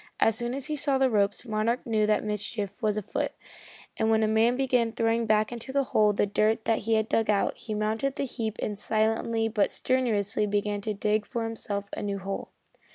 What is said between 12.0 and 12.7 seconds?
new hole.